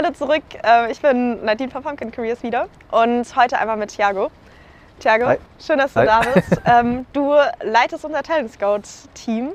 [0.00, 4.30] Hallo zurück, äh, ich bin Nadine von Pumpkin Careers wieder und heute einmal mit Thiago.
[5.00, 5.38] Thiago, Hi.
[5.58, 6.06] schön, dass du Hi.
[6.06, 6.62] da bist.
[6.66, 8.82] ähm, du leitest unser Talent Scout
[9.14, 9.54] Team,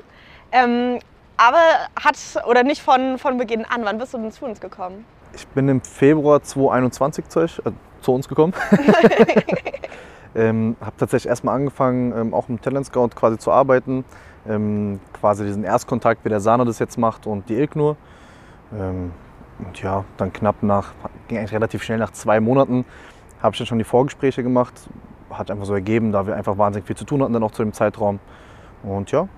[0.52, 0.98] ähm,
[1.38, 1.62] aber
[1.98, 3.86] hat oder nicht von, von Beginn an.
[3.86, 5.06] Wann bist du denn zu uns gekommen?
[5.34, 7.70] Ich bin im Februar 2021 zu, euch, äh,
[8.02, 8.52] zu uns gekommen.
[10.34, 14.04] ähm, habe tatsächlich erstmal angefangen, ähm, auch im Talent Scout quasi zu arbeiten.
[14.46, 17.96] Ähm, quasi diesen Erstkontakt, wie der Sana das jetzt macht und die Ilknur.
[18.78, 19.12] Ähm,
[19.58, 20.92] und ja, dann knapp nach,
[21.28, 22.84] ging eigentlich relativ schnell, nach zwei Monaten
[23.40, 24.74] habe ich dann schon die Vorgespräche gemacht.
[25.30, 27.62] Hat einfach so ergeben, da wir einfach wahnsinnig viel zu tun hatten dann auch zu
[27.62, 28.18] dem Zeitraum.
[28.82, 29.28] Und ja,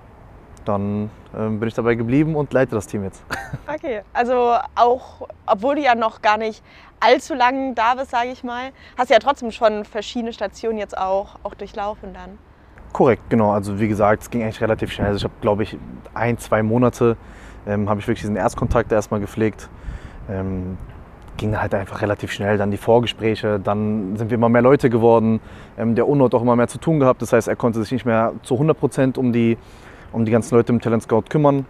[0.63, 3.23] dann ähm, bin ich dabei geblieben und leite das Team jetzt.
[3.67, 6.63] Okay, also auch, obwohl du ja noch gar nicht
[6.99, 10.97] allzu lang da bist, sage ich mal, hast du ja trotzdem schon verschiedene Stationen jetzt
[10.97, 12.39] auch, auch durchlaufen dann.
[12.93, 13.51] Korrekt, genau.
[13.51, 15.07] Also wie gesagt, es ging eigentlich relativ schnell.
[15.07, 15.77] Also ich habe, glaube ich,
[16.13, 17.17] ein, zwei Monate
[17.67, 19.69] ähm, habe ich wirklich diesen Erstkontakt erstmal gepflegt.
[20.29, 20.77] Ähm,
[21.37, 22.57] ging halt einfach relativ schnell.
[22.57, 25.39] Dann die Vorgespräche, dann sind wir immer mehr Leute geworden.
[25.77, 27.21] Ähm, der UNO hat auch immer mehr zu tun gehabt.
[27.21, 29.57] Das heißt, er konnte sich nicht mehr zu 100 Prozent um die,
[30.11, 31.65] um die ganzen Leute im Talent Scout kümmern.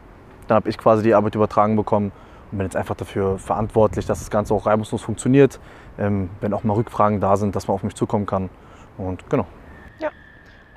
[0.47, 2.11] Dann habe ich quasi die Arbeit übertragen bekommen
[2.51, 5.59] und bin jetzt einfach dafür verantwortlich, dass das Ganze auch reibungslos funktioniert.
[5.99, 8.49] Ähm, wenn auch mal Rückfragen da sind, dass man auf mich zukommen kann.
[8.97, 9.45] Und genau.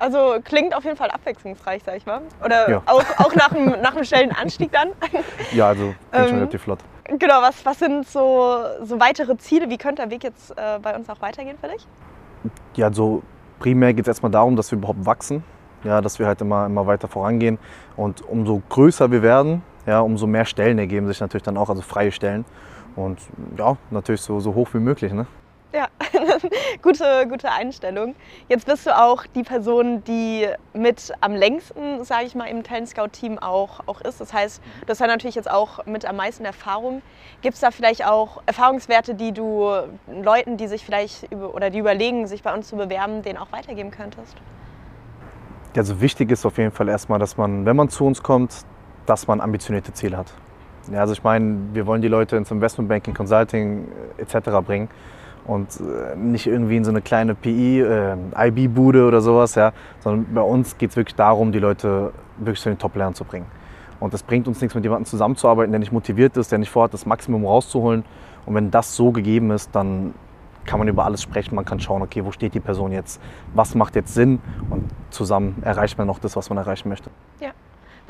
[0.01, 2.21] Also klingt auf jeden Fall abwechslungsreich, sag ich mal.
[2.43, 2.81] Oder Ja.
[2.87, 4.89] auch, auch nach, dem, nach dem schnellen Anstieg dann.
[5.53, 6.79] Ja, also Ähm, schon relativ flott.
[7.05, 9.69] Genau, was, was sind so, so weitere Ziele?
[9.69, 11.87] Wie könnte der Weg jetzt äh, bei uns auch weitergehen für dich?
[12.75, 13.21] Ja, also
[13.59, 15.43] primär geht es erstmal darum, dass wir überhaupt wachsen,
[15.83, 17.59] ja, dass wir halt immer, immer weiter vorangehen.
[17.95, 21.81] Und umso größer wir werden, ja, umso mehr Stellen ergeben sich natürlich dann auch, also
[21.81, 22.45] freie Stellen.
[22.95, 23.19] Und
[23.57, 25.13] ja, natürlich so, so hoch wie möglich.
[25.13, 25.27] Ne?
[25.73, 25.87] Ja,
[26.81, 28.15] gute, gute Einstellung.
[28.49, 32.89] Jetzt bist du auch die Person, die mit am längsten, sage ich mal, im Talent
[32.89, 34.19] Scout Team auch, auch ist.
[34.19, 37.01] Das heißt, du hast ja natürlich jetzt auch mit am meisten Erfahrung.
[37.41, 39.71] Gibt es da vielleicht auch Erfahrungswerte, die du
[40.21, 43.53] Leuten, die sich vielleicht über, oder die überlegen, sich bei uns zu bewerben, denen auch
[43.53, 44.35] weitergeben könntest?
[45.77, 48.65] Also wichtig ist auf jeden Fall erstmal, dass man, wenn man zu uns kommt,
[49.05, 50.33] dass man ambitionierte Ziele hat.
[50.91, 53.87] Ja, also ich meine, wir wollen die Leute ins Investmentbanking, Consulting
[54.17, 54.49] etc.
[54.65, 54.89] bringen
[55.45, 58.15] und äh, nicht irgendwie in so eine kleine PI, äh,
[58.47, 62.69] IB-Bude oder sowas, ja, sondern bei uns geht es wirklich darum, die Leute wirklich zu
[62.69, 63.45] den Top-Lernen zu bringen.
[63.99, 66.93] Und es bringt uns nichts, mit jemandem zusammenzuarbeiten, der nicht motiviert ist, der nicht vorhat,
[66.93, 68.03] das Maximum rauszuholen.
[68.45, 70.15] Und wenn das so gegeben ist, dann
[70.65, 71.55] kann man über alles sprechen.
[71.55, 73.21] Man kann schauen, okay, wo steht die Person jetzt?
[73.53, 74.39] Was macht jetzt Sinn?
[74.69, 77.11] Und zusammen erreicht man noch das, was man erreichen möchte.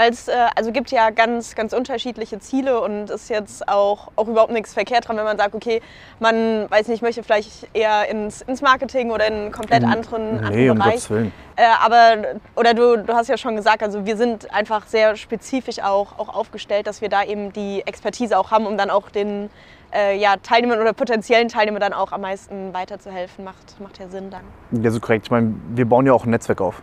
[0.02, 4.28] Weil es äh, also gibt ja ganz, ganz unterschiedliche Ziele und ist jetzt auch, auch
[4.28, 5.80] überhaupt nichts verkehrt dran, wenn man sagt, okay,
[6.20, 10.46] man weiß nicht, möchte vielleicht eher ins, ins Marketing oder in einen komplett anderen, Nee,
[10.48, 10.94] anderen um Bereich.
[10.94, 11.34] Gottes Willen.
[11.56, 15.80] Äh, aber, oder du, du hast ja schon gesagt, also wir sind einfach sehr spezifisch
[15.84, 19.52] auch, auch aufgestellt, dass wir da eben die Expertise auch haben, um dann auch den
[19.94, 23.46] äh, ja, Teilnehmern oder potenziellen Teilnehmern dann auch am meisten weiterzuhelfen.
[23.46, 24.82] Macht, macht ja Sinn dann.
[24.84, 25.28] Ja, so korrekt.
[25.28, 26.82] Ich meine, wir bauen ja auch ein Netzwerk auf.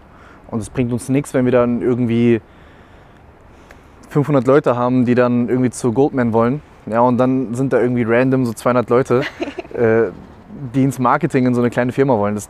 [0.52, 2.40] Und es bringt uns nichts, wenn wir dann irgendwie
[4.08, 6.62] 500 Leute haben, die dann irgendwie zu Goldman wollen.
[6.86, 9.22] Ja, und dann sind da irgendwie random so 200 Leute,
[9.74, 10.10] äh,
[10.74, 12.34] die ins Marketing in so eine kleine Firma wollen.
[12.34, 12.48] Das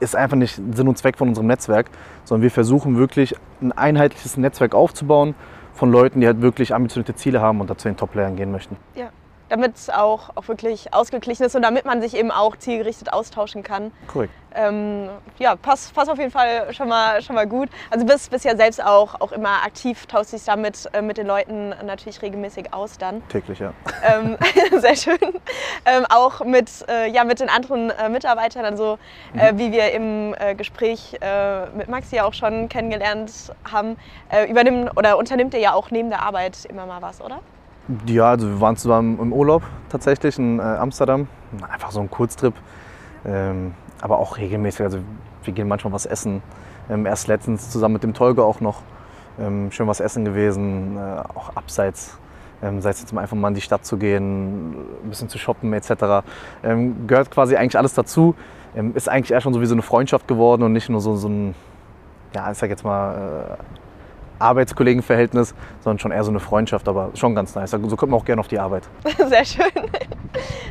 [0.00, 1.86] ist einfach nicht Sinn und Zweck von unserem Netzwerk,
[2.24, 5.34] sondern wir versuchen wirklich ein einheitliches Netzwerk aufzubauen
[5.74, 8.76] von Leuten, die halt wirklich ambitionierte Ziele haben und dazu in den Top-Playern gehen möchten.
[8.94, 9.10] Ja.
[9.52, 13.62] Damit es auch, auch wirklich ausgeglichen ist und damit man sich eben auch zielgerichtet austauschen
[13.62, 13.92] kann.
[14.06, 14.32] Korrekt.
[14.54, 17.68] Ähm, ja, passt, passt auf jeden Fall schon mal, schon mal gut.
[17.90, 21.26] Also bist, bist ja selbst auch, auch immer aktiv, tauschst dich damit äh, mit den
[21.26, 23.22] Leuten natürlich regelmäßig aus dann.
[23.28, 23.74] Täglich, ja.
[24.02, 24.38] Ähm,
[24.80, 25.18] sehr schön.
[25.84, 28.98] Ähm, auch mit, äh, ja, mit den anderen äh, Mitarbeitern, also
[29.36, 33.98] äh, wie wir im äh, Gespräch äh, mit Maxi auch schon kennengelernt haben,
[34.48, 37.40] übernimmt oder unternimmt ihr ja auch neben der Arbeit immer mal was, oder?
[38.06, 41.26] Ja, also wir waren zusammen im Urlaub tatsächlich in äh, Amsterdam.
[41.68, 42.54] Einfach so ein Kurztrip.
[43.24, 44.82] Ähm, aber auch regelmäßig.
[44.82, 44.98] Also
[45.42, 46.42] wir gehen manchmal was essen.
[46.88, 48.82] Ähm, erst letztens zusammen mit dem Tolga auch noch
[49.40, 50.96] ähm, schön was essen gewesen.
[50.96, 52.18] Äh, auch abseits.
[52.62, 55.36] Ähm, sei es jetzt mal einfach mal in die Stadt zu gehen, ein bisschen zu
[55.36, 56.24] shoppen etc.
[56.62, 58.36] Ähm, gehört quasi eigentlich alles dazu.
[58.76, 61.16] Ähm, ist eigentlich eher schon so wie so eine Freundschaft geworden und nicht nur so,
[61.16, 61.56] so ein,
[62.32, 63.62] ja, ich sag jetzt mal, äh,
[64.42, 67.70] Arbeitskollegenverhältnis, sondern schon eher so eine Freundschaft, aber schon ganz nice.
[67.70, 68.88] So kommt man auch gerne auf die Arbeit.
[69.28, 69.72] Sehr schön.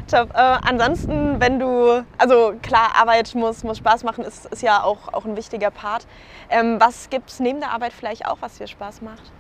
[0.10, 0.30] Top.
[0.34, 5.14] Äh, ansonsten, wenn du, also klar, Arbeit muss, muss Spaß machen, ist, ist ja auch,
[5.14, 6.06] auch ein wichtiger Part.
[6.50, 9.32] Ähm, was gibt es neben der Arbeit vielleicht auch, was dir Spaß macht?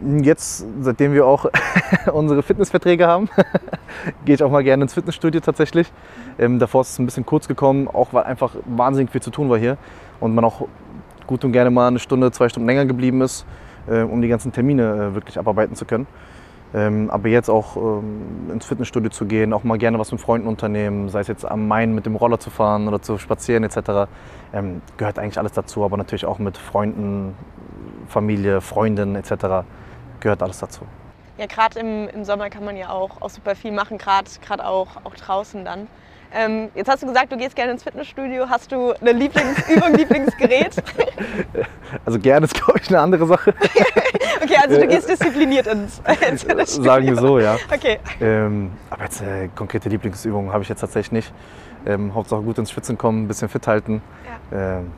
[0.00, 1.46] Jetzt, seitdem wir auch
[2.12, 3.28] unsere Fitnessverträge haben,
[4.24, 5.90] gehe ich auch mal gerne ins Fitnessstudio tatsächlich.
[6.38, 9.48] Ähm, davor ist es ein bisschen kurz gekommen, auch weil einfach wahnsinnig viel zu tun
[9.50, 9.78] war hier
[10.20, 10.66] und man auch
[11.26, 13.46] gut und gerne mal eine Stunde, zwei Stunden länger geblieben ist,
[13.86, 16.06] äh, um die ganzen Termine äh, wirklich abarbeiten zu können.
[16.74, 20.48] Ähm, aber jetzt auch ähm, ins Fitnessstudio zu gehen, auch mal gerne was mit Freunden
[20.48, 24.10] unternehmen, sei es jetzt am Main mit dem Roller zu fahren oder zu spazieren etc.,
[24.52, 25.84] ähm, gehört eigentlich alles dazu.
[25.84, 27.36] Aber natürlich auch mit Freunden,
[28.08, 29.64] Familie, Freundinnen etc.
[30.18, 30.82] gehört alles dazu.
[31.38, 34.88] Ja, gerade im, im Sommer kann man ja auch, auch super viel machen, gerade auch,
[35.04, 35.86] auch draußen dann.
[36.36, 38.48] Ähm, jetzt hast du gesagt, du gehst gerne ins Fitnessstudio.
[38.48, 40.82] Hast du eine Lieblingsübung, Lieblingsgerät?
[42.04, 43.54] Also gerne ist, glaube ich, eine andere Sache.
[44.42, 46.84] okay, also du gehst diszipliniert ins, ins Fitnessstudio.
[46.84, 47.56] Sagen wir so, ja.
[47.72, 47.98] Okay.
[48.20, 51.32] Ähm, aber jetzt äh, konkrete Lieblingsübungen habe ich jetzt tatsächlich nicht.
[51.86, 54.02] Ähm, Hauptsache gut ins Schwitzen kommen, ein bisschen fit halten.
[54.50, 54.78] Ja.
[54.78, 54.92] Ähm,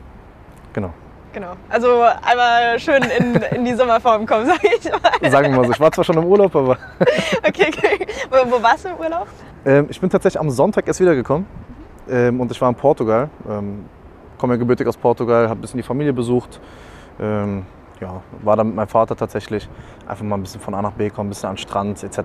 [0.72, 0.94] genau.
[1.36, 1.52] Genau.
[1.68, 5.30] Also einmal schön in, in die Sommerform kommen, sage ich mal.
[5.30, 5.72] Sagen wir mal so.
[5.72, 6.78] Ich war zwar schon im Urlaub, aber.
[7.46, 8.06] Okay, okay.
[8.30, 9.28] Wo, wo warst du im Urlaub?
[9.66, 11.44] Ähm, ich bin tatsächlich am Sonntag erst wiedergekommen
[12.08, 13.28] ähm, und ich war in Portugal.
[13.48, 13.84] Ähm,
[14.38, 16.60] komme ja gebürtig aus Portugal, habe ein bisschen die Familie besucht.
[17.20, 17.66] Ähm,
[18.00, 19.68] ja, war da mit meinem Vater tatsächlich.
[20.06, 22.18] Einfach mal ein bisschen von A nach B kommen, ein bisschen an den Strand etc.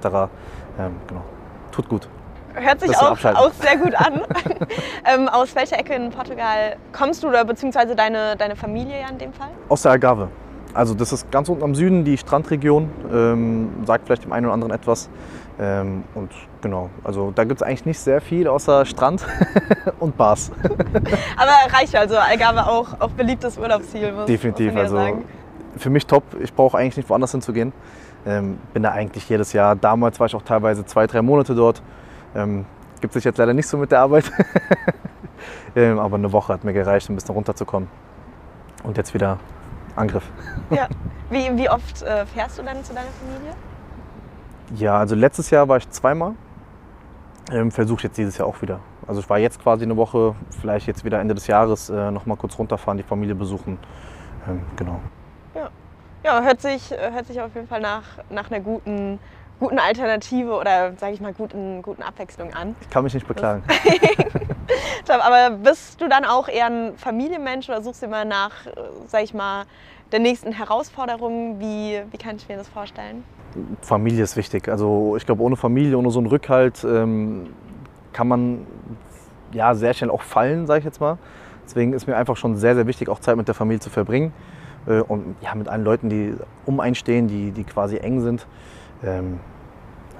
[0.77, 1.23] Ähm, genau.
[1.71, 2.07] Tut gut.
[2.53, 4.21] Hört sich auch, auch sehr gut an.
[5.05, 9.17] ähm, aus welcher Ecke in Portugal kommst du oder beziehungsweise deine, deine Familie ja in
[9.17, 9.49] dem Fall?
[9.67, 10.27] Aus der Algarve.
[10.73, 12.89] Also das ist ganz unten am Süden, die Strandregion.
[13.11, 15.09] Ähm, sagt vielleicht dem einen oder anderen etwas.
[15.59, 16.31] Ähm, und
[16.61, 19.25] genau, also da gibt es eigentlich nicht sehr viel außer Strand
[19.99, 20.51] und Bars.
[21.37, 24.73] Aber reicht also Algarve auch, auch beliebtes Urlaubsziel, muss, Definitiv.
[24.73, 25.25] ja Also sagen.
[25.77, 26.23] für mich top.
[26.41, 27.73] Ich brauche eigentlich nicht woanders hinzugehen.
[28.25, 29.75] Ähm, bin da eigentlich jedes Jahr.
[29.75, 31.81] Damals war ich auch teilweise zwei, drei Monate dort.
[32.35, 32.65] Ähm,
[33.01, 34.31] gibt sich jetzt leider nicht so mit der Arbeit.
[35.75, 37.89] ähm, aber eine Woche hat mir gereicht, um ein bisschen runterzukommen.
[38.83, 39.37] Und jetzt wieder
[39.95, 40.23] Angriff.
[40.69, 40.87] Ja.
[41.29, 43.53] Wie, wie oft äh, fährst du dann zu deiner Familie?
[44.75, 46.33] Ja, also letztes Jahr war ich zweimal.
[47.51, 48.79] Ähm, Versuche jetzt dieses Jahr auch wieder.
[49.07, 52.25] Also ich war jetzt quasi eine Woche, vielleicht jetzt wieder Ende des Jahres äh, noch
[52.25, 53.77] mal kurz runterfahren, die Familie besuchen.
[54.47, 54.99] Ähm, genau.
[56.23, 59.17] Ja, hört sich, hört sich auf jeden Fall nach, nach einer guten,
[59.59, 62.75] guten Alternative oder sage ich mal guten, guten Abwechslung an.
[62.81, 63.63] Ich kann mich nicht beklagen.
[65.07, 68.71] Aber bist du dann auch eher ein Familienmensch oder suchst du immer nach, äh,
[69.07, 69.65] sag ich mal,
[70.11, 71.59] der nächsten Herausforderung?
[71.59, 73.23] Wie, wie kann ich mir das vorstellen?
[73.81, 74.69] Familie ist wichtig.
[74.69, 77.53] Also ich glaube, ohne Familie, ohne so einen Rückhalt ähm,
[78.13, 78.65] kann man
[79.51, 81.17] ja sehr schnell auch fallen, sage ich jetzt mal.
[81.65, 84.33] Deswegen ist mir einfach schon sehr, sehr wichtig, auch Zeit mit der Familie zu verbringen.
[84.87, 86.35] Äh, und ja, mit allen Leuten, die
[86.65, 88.47] um einen stehen, die, die quasi eng sind.
[89.03, 89.39] Ähm,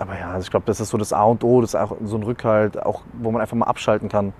[0.02, 1.96] aber ja, also ich glaube, das ist so das A und O, das ist auch
[2.04, 4.34] so ein Rückhalt, auch wo man einfach mal abschalten kann.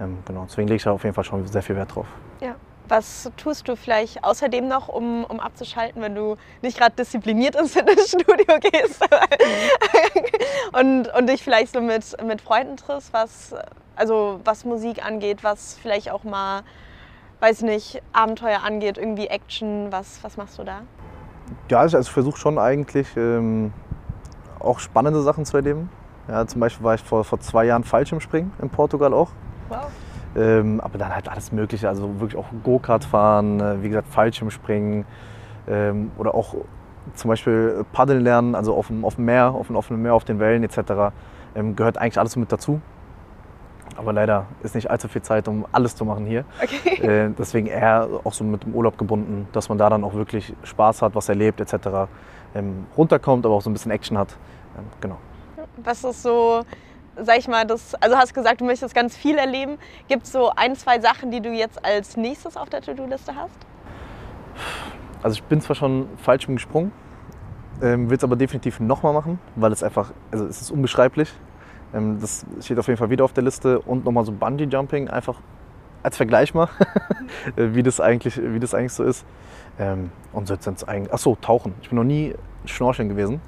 [0.00, 2.06] Ähm, genau, deswegen lege ich da auf jeden Fall schon sehr viel Wert drauf.
[2.40, 2.54] Ja.
[2.90, 7.72] Was tust du vielleicht außerdem noch, um, um abzuschalten, wenn du nicht gerade diszipliniert ins
[7.74, 9.06] Fitnessstudio gehst
[10.72, 13.54] und, und dich vielleicht so mit, mit Freunden triffst, was,
[13.94, 16.62] also was Musik angeht, was vielleicht auch mal,
[17.40, 20.80] weiß nicht, Abenteuer angeht, irgendwie Action, was, was machst du da?
[21.68, 23.74] Ja, also ich versuche schon eigentlich ähm,
[24.60, 25.90] auch spannende Sachen zu erleben.
[26.28, 29.30] Ja, zum Beispiel war ich vor, vor zwei Jahren Fallschirmspringen in Portugal auch.
[29.68, 29.86] Wow.
[30.36, 35.06] Ähm, aber dann halt alles Mögliche, also wirklich auch Go-Kart fahren, äh, wie gesagt Fallschirmspringen
[35.66, 36.54] ähm, oder auch
[37.14, 40.24] zum Beispiel Paddeln lernen, also auf dem, auf dem Meer, auf dem offenen Meer, auf
[40.24, 41.14] den Wellen etc.
[41.54, 42.80] Ähm, gehört eigentlich alles mit dazu.
[43.96, 46.44] Aber leider ist nicht allzu viel Zeit, um alles zu machen hier.
[46.62, 47.02] Okay.
[47.02, 50.54] Äh, deswegen eher auch so mit dem Urlaub gebunden, dass man da dann auch wirklich
[50.62, 52.08] Spaß hat, was erlebt etc.
[52.54, 54.36] Ähm, runterkommt, aber auch so ein bisschen Action hat.
[54.76, 55.18] Ähm, genau.
[55.84, 56.62] Was ist so,
[57.16, 59.78] sag ich mal, das, also hast gesagt, du möchtest ganz viel erleben.
[60.08, 63.58] Gibt es so ein, zwei Sachen, die du jetzt als nächstes auf der To-Do-Liste hast?
[65.22, 66.92] Also ich bin zwar schon falsch gesprungen,
[67.82, 71.32] ähm, will es aber definitiv nochmal machen, weil es einfach, also es ist unbeschreiblich.
[71.94, 75.08] Ähm, das steht auf jeden Fall wieder auf der Liste und nochmal so Bungee Jumping
[75.08, 75.40] einfach
[76.02, 76.68] als Vergleich mal,
[77.56, 79.24] äh, wie das eigentlich, wie das eigentlich so ist.
[79.78, 81.74] Ähm, und so jetzt eigentlich, ach so, Tauchen.
[81.82, 83.40] Ich bin noch nie schnorcheln gewesen.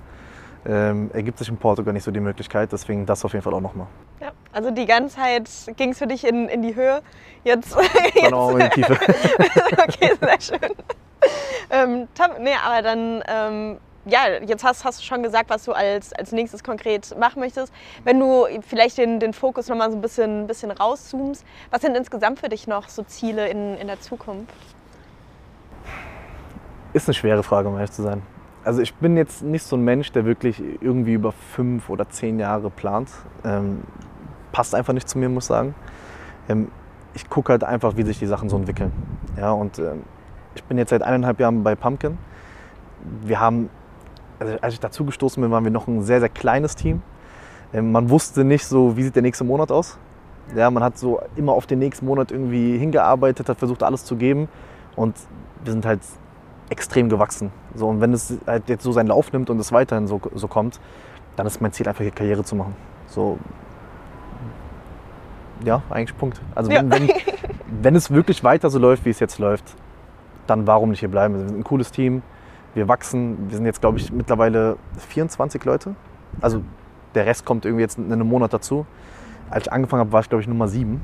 [0.67, 3.63] Ähm, ergibt sich in Portugal nicht so die Möglichkeit, deswegen das auf jeden Fall auch
[3.63, 3.87] nochmal.
[4.21, 4.33] Ja.
[4.53, 7.01] Also die ganze Zeit ging es für dich in, in die Höhe.
[7.45, 7.75] Jetzt,
[8.23, 8.93] Dann auch in die Tiefe.
[9.79, 10.71] okay, sehr schön.
[11.71, 15.73] Ähm, top, nee, aber dann, ähm, ja, jetzt hast, hast du schon gesagt, was du
[15.73, 17.73] als, als nächstes konkret machen möchtest.
[18.05, 22.41] Wenn du vielleicht den, den Fokus nochmal so ein bisschen, bisschen rauszoomst, was sind insgesamt
[22.41, 24.55] für dich noch so Ziele in, in der Zukunft?
[26.93, 28.23] Ist eine schwere Frage, um ehrlich zu sein.
[28.65, 32.39] Also ich bin jetzt nicht so ein Mensch, der wirklich irgendwie über fünf oder zehn
[32.39, 33.11] Jahre plant.
[33.45, 33.83] Ähm,
[34.53, 35.75] passt einfach nicht zu mir, muss ich sagen.
[36.49, 36.71] Ähm,
[37.15, 38.93] ich gucke halt einfach, wie sich die Sachen so entwickeln.
[39.37, 40.03] Ja, und ähm,
[40.55, 42.19] ich bin jetzt seit eineinhalb Jahren bei Pumpkin.
[43.23, 43.71] Wir haben,
[44.41, 47.03] also als ich dazu gestoßen bin, waren wir noch ein sehr, sehr kleines Team.
[47.73, 49.99] Ähm, man wusste nicht so, wie sieht der nächste Monat aus.
[50.57, 54.17] Ja, man hat so immer auf den nächsten Monat irgendwie hingearbeitet, hat versucht, alles zu
[54.17, 54.49] geben.
[54.97, 55.15] Und
[55.63, 56.01] wir sind halt
[56.71, 57.53] extrem gewachsen.
[57.75, 60.49] So, und wenn es halt jetzt so seinen Lauf nimmt und es weiterhin so, so
[60.49, 60.81] kommt,
[61.37, 62.75] dann ist mein Ziel einfach hier Karriere zu machen.
[63.07, 63.39] So,
[65.65, 66.41] ja, eigentlich Punkt.
[66.55, 66.99] Also wenn, Ja.
[66.99, 67.11] wenn,
[67.83, 69.75] wenn es wirklich weiter so läuft, wie es jetzt läuft,
[70.47, 71.35] dann warum nicht hier bleiben?
[71.35, 72.23] Wir sind ein cooles Team,
[72.75, 74.77] wir wachsen, wir sind jetzt, glaube ich, mittlerweile
[75.09, 75.95] 24 Leute.
[76.41, 76.63] Also
[77.15, 78.87] der Rest kommt irgendwie jetzt in einem Monat dazu.
[79.51, 81.01] Als ich angefangen habe, war ich, glaube ich, Nummer sieben.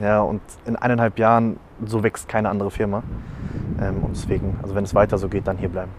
[0.00, 3.02] Ja, und in eineinhalb Jahren, so wächst keine andere Firma.
[3.80, 5.90] Ähm, und deswegen, also wenn es weiter so geht, dann hier bleiben.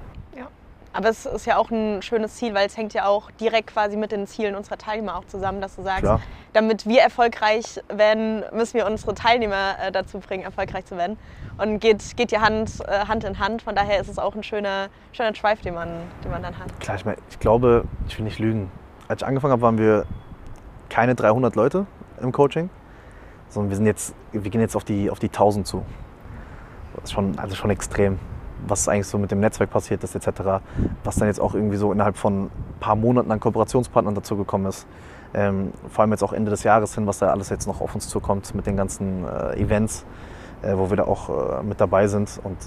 [0.94, 3.96] Aber es ist ja auch ein schönes Ziel, weil es hängt ja auch direkt quasi
[3.96, 6.22] mit den Zielen unserer Teilnehmer auch zusammen, dass du sagst, Klar.
[6.52, 11.18] damit wir erfolgreich werden, müssen wir unsere Teilnehmer äh, dazu bringen, erfolgreich zu werden.
[11.58, 13.62] Und geht, geht ja Hand, äh, Hand in Hand.
[13.62, 15.90] Von daher ist es auch ein schöner, schöner Drive, den man,
[16.24, 16.78] den man dann hat.
[16.82, 18.70] Klar, ich, meine, ich glaube, ich will nicht lügen.
[19.08, 20.06] Als ich angefangen habe, waren wir
[20.90, 21.86] keine 300 Leute
[22.22, 22.70] im Coaching,
[23.48, 25.86] sondern wir, sind jetzt, wir gehen jetzt auf die, auf die 1000 zu.
[26.96, 28.20] Das ist schon, also schon extrem,
[28.68, 30.62] was eigentlich so mit dem Netzwerk passiert ist, etc.
[31.04, 34.66] Was dann jetzt auch irgendwie so innerhalb von ein paar Monaten an Kooperationspartnern dazu gekommen
[34.66, 34.86] ist.
[35.34, 37.96] Ähm, vor allem jetzt auch Ende des Jahres hin, was da alles jetzt noch auf
[37.96, 40.06] uns zukommt mit den ganzen äh, Events,
[40.62, 42.40] äh, wo wir da auch äh, mit dabei sind.
[42.44, 42.58] Und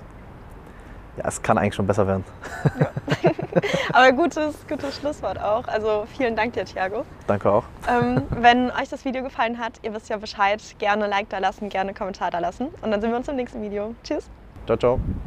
[1.16, 2.24] ja, es kann eigentlich schon besser werden.
[3.92, 5.68] Aber gutes, gutes Schlusswort auch.
[5.68, 7.04] Also vielen Dank dir, Thiago.
[7.26, 7.64] Danke auch.
[7.88, 11.68] Ähm, wenn euch das Video gefallen hat, ihr wisst ja Bescheid, gerne Like da lassen,
[11.68, 12.68] gerne Kommentar da lassen.
[12.82, 13.94] Und dann sehen wir uns im nächsten Video.
[14.02, 14.28] Tschüss.
[14.66, 15.00] Ciao, ciao.